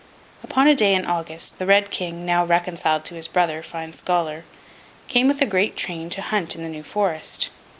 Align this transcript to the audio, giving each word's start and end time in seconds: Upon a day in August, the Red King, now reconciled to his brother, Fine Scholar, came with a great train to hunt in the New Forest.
Upon 0.43 0.67
a 0.67 0.73
day 0.73 0.95
in 0.95 1.05
August, 1.05 1.59
the 1.59 1.67
Red 1.67 1.91
King, 1.91 2.25
now 2.25 2.43
reconciled 2.43 3.05
to 3.05 3.13
his 3.13 3.27
brother, 3.27 3.61
Fine 3.61 3.93
Scholar, 3.93 4.45
came 5.07 5.27
with 5.27 5.43
a 5.43 5.45
great 5.45 5.75
train 5.75 6.09
to 6.09 6.23
hunt 6.23 6.55
in 6.55 6.63
the 6.63 6.69
New 6.69 6.81
Forest. 6.81 7.51